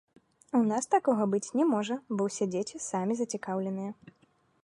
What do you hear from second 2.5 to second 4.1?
дзеці самі зацікаўленыя.